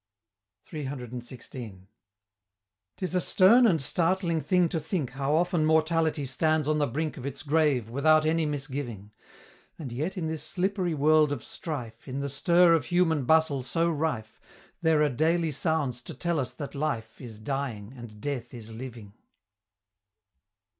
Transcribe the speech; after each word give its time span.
CCCXVI. 0.67 1.85
'Tis 2.97 3.13
a 3.13 3.21
stern 3.21 3.67
and 3.67 3.79
startling 3.79 4.41
thing 4.41 4.67
to 4.67 4.79
think 4.79 5.11
How 5.11 5.35
often 5.35 5.63
mortality 5.63 6.25
stands 6.25 6.67
on 6.67 6.79
the 6.79 6.87
brink 6.87 7.17
Of 7.17 7.25
its 7.27 7.43
grave 7.43 7.87
without 7.87 8.25
any 8.25 8.47
misgiving: 8.47 9.11
And 9.77 9.91
yet 9.91 10.17
in 10.17 10.25
this 10.25 10.41
slippery 10.43 10.95
world 10.95 11.31
of 11.31 11.43
strife, 11.43 12.07
In 12.07 12.19
the 12.19 12.29
stir 12.29 12.73
of 12.73 12.85
human 12.85 13.25
bustle 13.25 13.61
so 13.61 13.91
rife, 13.91 14.41
There 14.81 15.03
are 15.03 15.09
daily 15.09 15.51
sounds 15.51 16.01
to 16.01 16.15
tell 16.15 16.39
us 16.39 16.55
that 16.55 16.73
Life 16.73 17.21
Is 17.21 17.37
dying, 17.37 17.93
and 17.95 18.19
Death 18.19 18.55
is 18.55 18.71
living! 18.71 19.13